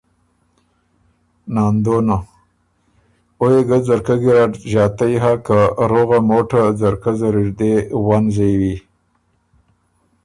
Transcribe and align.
ناندونه: 1.53 2.17
او 3.39 3.45
يې 3.53 3.61
ګۀ 3.67 3.77
ځرکۀ 3.85 4.15
ګیرډ 4.21 4.53
ݫاتئ 4.71 5.13
هۀ 5.21 5.33
که 5.45 5.57
روغه 5.91 6.17
موټه 6.29 6.61
ځرکۀ 6.79 7.11
زر 7.19 7.35
اِر 7.41 7.47
دې 7.59 7.73
ون 8.05 8.23
زېوی 8.35 8.75